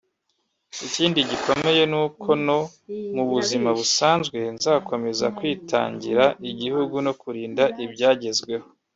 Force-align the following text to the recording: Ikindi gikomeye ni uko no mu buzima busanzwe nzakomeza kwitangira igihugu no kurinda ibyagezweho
Ikindi 0.87 1.19
gikomeye 1.29 1.81
ni 1.91 1.97
uko 2.03 2.29
no 2.45 2.59
mu 3.15 3.23
buzima 3.31 3.69
busanzwe 3.77 4.37
nzakomeza 4.55 5.25
kwitangira 5.37 6.23
igihugu 6.49 6.95
no 7.05 7.13
kurinda 7.21 7.63
ibyagezweho 7.85 8.67